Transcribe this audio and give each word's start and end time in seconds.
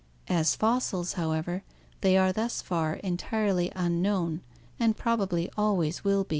As 0.29 0.55
fossils, 0.55 1.13
however, 1.13 1.61
they 2.01 2.17
are 2.17 2.33
thus 2.33 2.59
far 2.59 2.95
entirely 2.95 3.71
unknown 3.75 4.41
and 4.79 4.97
prob 4.97 5.21
ably 5.21 5.47
always 5.55 6.03
will 6.03 6.23
be. 6.23 6.29